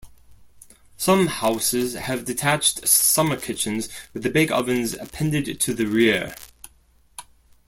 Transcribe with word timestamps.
Some 0.97 1.27
houses 1.27 1.93
have 1.93 2.25
detached 2.25 2.87
summer 2.87 3.37
kitchens 3.39 3.87
with 4.15 4.33
bake 4.33 4.49
ovens 4.49 4.95
appended 4.95 5.59
to 5.59 5.75
the 5.75 5.85
rear. 5.85 6.33